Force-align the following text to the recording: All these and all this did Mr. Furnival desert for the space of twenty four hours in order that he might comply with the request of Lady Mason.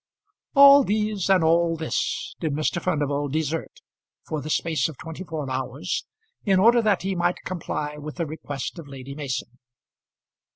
All 0.55 0.83
these 0.83 1.29
and 1.29 1.43
all 1.43 1.77
this 1.77 2.33
did 2.39 2.53
Mr. 2.53 2.81
Furnival 2.81 3.27
desert 3.27 3.81
for 4.25 4.41
the 4.41 4.49
space 4.49 4.89
of 4.89 4.97
twenty 4.97 5.23
four 5.23 5.47
hours 5.47 6.07
in 6.43 6.59
order 6.59 6.81
that 6.81 7.03
he 7.03 7.13
might 7.13 7.37
comply 7.45 7.97
with 7.97 8.15
the 8.15 8.25
request 8.25 8.79
of 8.79 8.87
Lady 8.87 9.13
Mason. 9.13 9.59